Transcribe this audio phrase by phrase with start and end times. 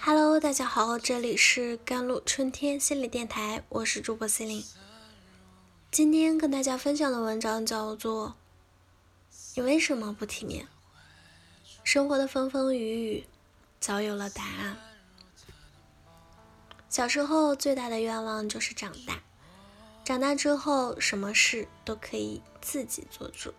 [0.00, 4.64] Hello，大家好，这里是甘露春天心理电台，我是主播 C 琳。
[5.90, 8.28] 今天跟大家分享的文章叫做
[9.56, 10.64] 《你为什么不体面》。
[11.82, 13.26] 生活的风风雨雨，
[13.80, 14.76] 早有了答案。
[16.88, 19.22] 小时候最大的愿望就是长大，
[20.04, 23.52] 长大之后什么事都可以自己做主，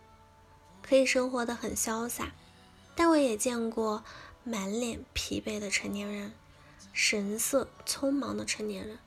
[0.81, 2.31] 可以生活的很潇洒。
[2.95, 4.03] 但我也见过。
[4.47, 6.31] 满脸疲惫的成年人，
[6.93, 8.99] 神色匆忙的成年人，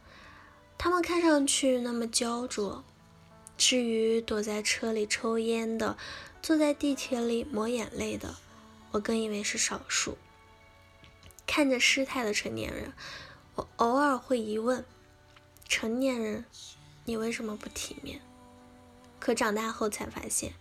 [0.77, 2.85] 他们看上去那么焦灼。
[3.57, 5.97] 至于躲在车里抽烟的，
[6.43, 8.35] 坐在地铁里抹眼泪的，
[8.91, 10.19] 我更以为是少数。
[11.47, 12.93] 看着失态的成年人，
[13.55, 14.85] 我偶尔会疑问：
[15.69, 16.45] 成年人，
[17.05, 18.21] 你为什么不体面？
[19.21, 20.55] 可长大后才发现，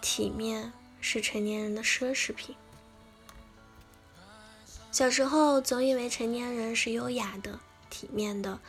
[0.00, 2.54] 体面是成年人的奢侈品。
[4.92, 8.60] 小时候总以为成年人是优雅的、体面的，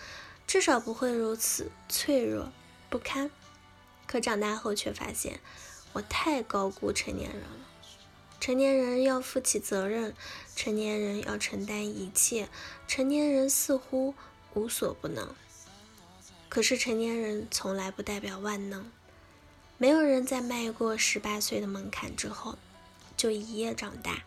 [0.48, 2.50] 至少不会如此脆弱
[2.90, 3.30] 不堪。
[4.08, 5.42] 可长大后却发现，
[5.92, 7.68] 我太高估成年人了。
[8.40, 10.16] 成年人要负起责任，
[10.56, 12.48] 成年人要承担一切，
[12.88, 14.16] 成年人似乎
[14.54, 15.36] 无所不能。
[16.48, 18.90] 可是成年人从来不代表万能，
[19.78, 22.58] 没有人在迈过十八岁的门槛之后
[23.18, 24.24] 就一夜长大。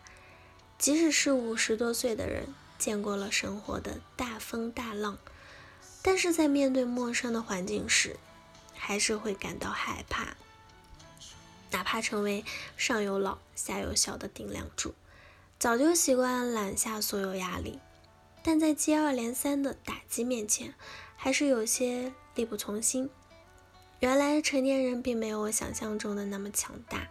[0.77, 5.17] 即使是五十多岁的人，见过了生活的大风大浪，
[6.01, 8.15] 但是在面对陌生的环境时，
[8.75, 10.35] 还是会感到害怕。
[11.71, 12.45] 哪怕成为
[12.77, 14.93] 上有老下有小的顶梁柱，
[15.59, 17.79] 早就习惯揽下所有压力，
[18.43, 20.75] 但在接二连三的打击面前，
[21.15, 23.09] 还是有些力不从心。
[23.99, 27.09] 原来成年人并没有我想象中的那么强大，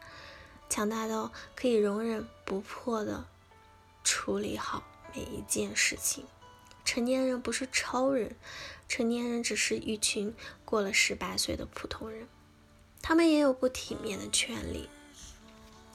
[0.70, 3.27] 强大到可以容忍不破的。
[4.27, 4.83] 处理好
[5.15, 6.25] 每一件事情。
[6.85, 8.35] 成年人不是超人，
[8.89, 12.27] 成年人只是一群过了十八岁的普通人，
[13.00, 14.89] 他们也有不体面的权利。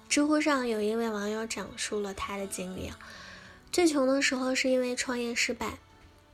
[0.07, 2.97] 知乎上有一位网友讲述了他的经历啊，
[3.69, 5.79] 最穷的时候是因为创业失败，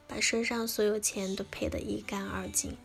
[0.07, 2.77] 把身上所有钱都赔得一干二净，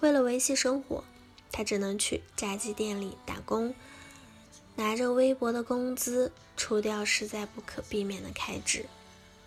[0.00, 1.04] 为了维系生活，
[1.50, 3.74] 他只能去炸鸡店里打工。
[4.78, 8.86] 拿着微薄的工资，除掉实在不可避免的开支，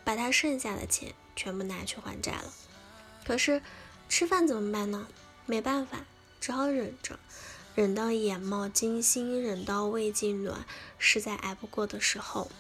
[0.04, 2.54] 把他剩下的钱全部拿去还债了。
[3.26, 3.62] 可是
[4.10, 5.08] 吃饭怎么办呢？
[5.46, 6.00] 没办法，
[6.42, 7.18] 只好忍着，
[7.76, 10.54] 忍到眼冒金星，忍到胃痉挛，
[11.00, 12.52] 实在挨不过的时候，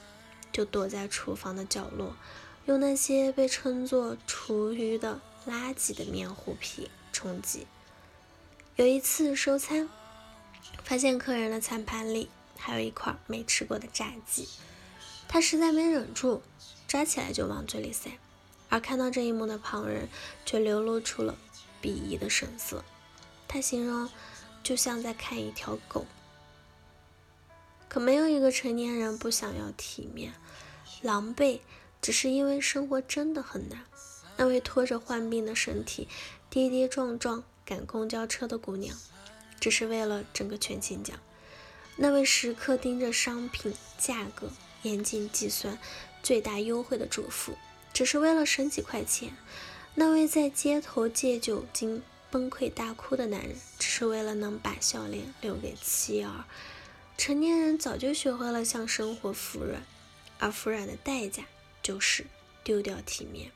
[0.53, 2.16] 就躲在厨房的角落，
[2.68, 7.68] 用那些被称作厨余的垃圾的面糊皮充饥。
[8.78, 9.90] 有一次收餐，
[10.86, 12.30] 发现客人的餐盘里。
[12.63, 14.47] 还有一块没吃过的炸鸡，
[15.27, 16.44] 他实在没忍住，
[16.88, 18.11] 抓起来就往嘴里塞。
[18.69, 20.07] 而看到这一幕的旁人
[20.45, 21.35] 却流露出了
[21.81, 22.85] 鄙夷的神色。
[23.47, 24.07] 他形容
[24.61, 26.05] 就像在看一条狗。
[27.89, 30.33] 可没有一个成年人不想要体面，
[31.01, 31.59] 狼狈
[31.99, 33.83] 只是因为生活真的很难。
[34.38, 36.07] 那位拖着患病的身体
[36.49, 38.95] 跌跌撞撞赶公交车的姑娘，
[39.59, 41.19] 只是为了整个全勤奖。
[41.97, 44.50] 那位时刻盯着商品价格、
[44.81, 45.78] 严谨计算
[46.24, 47.57] 最大优惠的主妇，
[47.94, 49.29] 只是为了省几块钱；
[49.96, 56.46] 那位在街头借酒精崩溃大哭的男人，只是为了能把笑脸留给妻儿。
[57.18, 59.85] 成年人早就学会了向生活服软，
[60.40, 61.44] 而服软的代价
[61.84, 62.25] 就是
[62.63, 63.52] 丢掉体面。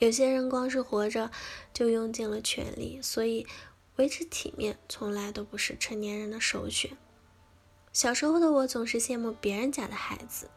[0.00, 1.30] 有些人光是活着
[1.72, 3.46] 就用尽了全力，所以
[3.96, 6.90] 维持体面从来都不是成年人的首选。
[7.94, 10.50] 小时候的我总是羡慕别人家的孩子，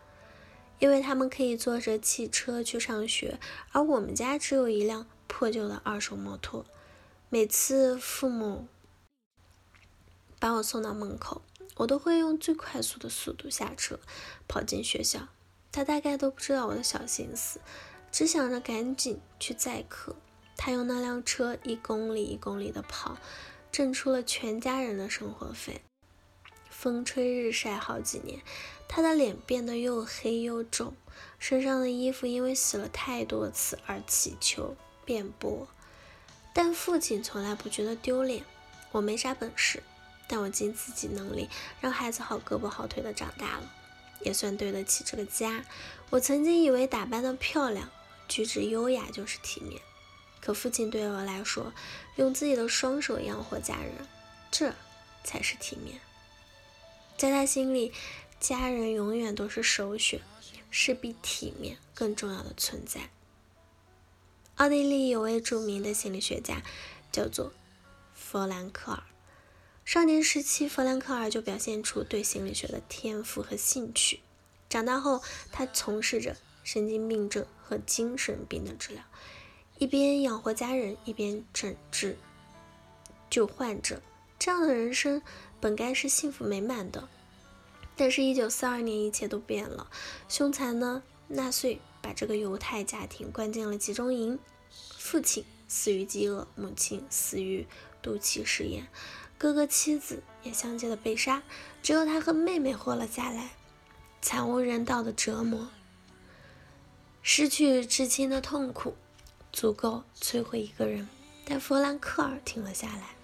[0.80, 3.40] 因为他们可以坐着汽车去上学，
[3.72, 6.66] 而我们家只有一辆破旧的二手摩托。
[7.30, 8.68] 每次父母
[10.40, 11.44] 把我送到门口，
[11.76, 14.00] 我都会用最快速的速度下车，
[14.48, 15.28] 跑进学校。
[15.72, 17.60] 他大概都不知道我的小心思，
[18.12, 20.16] 只想着赶紧去载客。
[20.56, 23.20] 他用那辆车一公里一公里的跑，
[23.72, 25.82] 挣出了全家人的生活费。
[26.80, 28.40] 风吹日晒好几年，
[28.88, 30.94] 他的脸变得又黑又肿，
[31.40, 35.68] 身上的衣服因为洗了太多次而起球变薄。
[36.54, 38.46] 但父亲从来不觉得丢脸。
[38.92, 39.82] 我没啥本事，
[40.28, 41.50] 但我尽自己能力
[41.82, 43.74] 让孩子好胳膊好腿的长大了，
[44.22, 45.66] 也算对得起这个家。
[46.12, 47.90] 我曾经以为打扮的漂亮、
[48.28, 49.82] 举止优雅就是体面，
[50.40, 51.74] 可父亲对我来说，
[52.18, 54.08] 用自己的双手养活家人，
[54.52, 54.72] 这
[55.24, 56.00] 才是体面。
[57.18, 57.92] 在他心里，
[58.40, 60.22] 家人永远都是首选，
[60.70, 63.10] 是比体面更重要的存在。
[64.58, 66.62] 奥地利有位著名的心理学家，
[67.12, 67.52] 叫做
[68.14, 69.04] 弗兰克尔。
[69.84, 74.20] 少年时期，弗兰克尔就表现出对心理学的天赋和兴趣。
[74.70, 79.04] 长大后，他从事着神经病症和精神病的治疗，
[79.80, 82.18] 一边养活家人，一边诊治
[83.30, 84.02] 救患者。
[84.48, 85.22] 这样的人生
[85.60, 87.10] 本该是幸福美满的。
[87.98, 89.92] 但是，一九四二年，一切都变了。
[90.30, 94.40] 凶残呢纳粹把这个犹太家庭关进了集中营，
[94.98, 97.68] 父亲死于饥饿，母亲死于
[98.02, 98.88] 毒气实验。
[99.38, 101.44] 哥哥、妻子也相继的被杀，
[101.84, 103.50] 只有他和妹妹活了下来。
[104.22, 105.68] 惨无人道的折磨，
[107.22, 108.96] 失去至亲的痛苦，
[109.52, 111.10] 足够摧毁一个人。
[111.44, 113.17] 但弗兰克尔停了下来，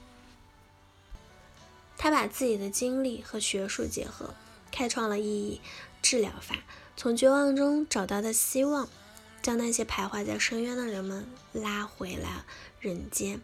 [2.03, 4.35] 他把自己的经历和学术结合，
[4.73, 5.61] 开创了意义
[6.01, 6.57] 治疗法，
[6.97, 8.89] 从绝望中找到的希望，
[9.41, 12.43] 将那些徘徊在深渊的人们拉回来
[12.81, 13.39] 人间。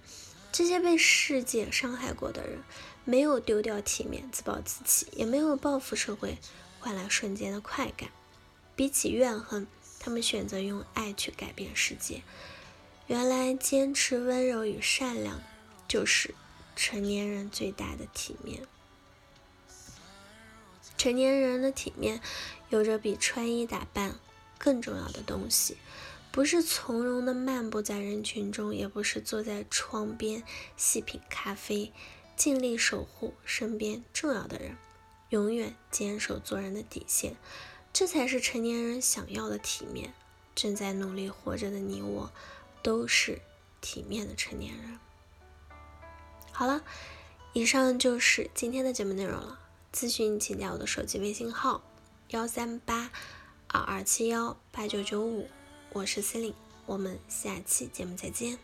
[0.51, 2.61] 这些被世界伤害过的人，
[3.06, 6.38] 没有丢掉体面自暴自弃，也没有报复社会
[6.81, 8.09] 换来瞬间的快感。
[8.75, 9.67] 比起怨恨，
[10.01, 12.23] 他们选择用爱去改变世界。
[13.07, 15.41] 原来坚持温柔与善良，
[15.88, 16.35] 就是
[16.81, 18.65] 成年人最大的体面。
[20.97, 22.21] 成年人的体面，
[22.69, 24.17] 有着比穿衣打扮
[24.57, 25.75] 更重要的东西。
[26.31, 30.41] 不是从容的漫步在人群中，也不是坐在窗边
[30.77, 31.91] 细品咖啡，
[32.37, 34.77] 尽力守护身边重要的人，
[35.31, 37.35] 永远坚守做人的底线，
[37.91, 40.13] 这才是成年人想要的体面。
[40.55, 42.31] 正在努力活着的你我，
[42.81, 43.41] 都是
[43.81, 44.97] 体面的成年人。
[46.59, 46.83] 好了，
[47.53, 49.57] 以上就是今天的节目内容了。
[49.94, 51.81] 咨询请加我的手机微信号：
[52.31, 53.11] 幺三八
[53.69, 55.47] 二二七幺八九九五。
[55.94, 58.59] 我是 c e l i n e 我们下期节目再见。